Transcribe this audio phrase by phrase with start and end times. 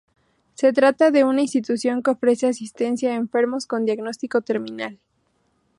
[0.55, 4.99] Se trata de una institución que ofrece asistencia a enfermos con diagnóstico terminal.